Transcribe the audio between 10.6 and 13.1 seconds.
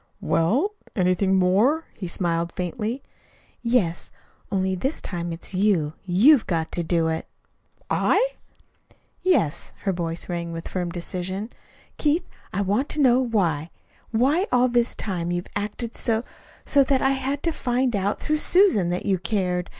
firm decision. "Keith, I want to